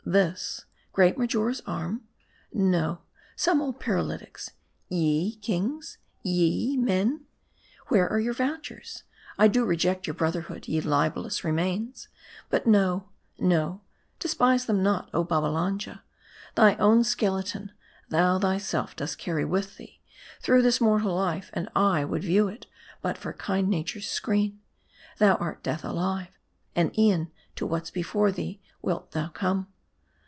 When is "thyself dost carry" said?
18.37-19.45